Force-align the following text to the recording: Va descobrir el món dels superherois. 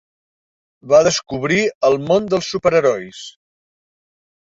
Va 0.93 1.01
descobrir 1.07 1.59
el 1.89 1.97
món 2.05 2.31
dels 2.31 2.47
superherois. 2.53 3.21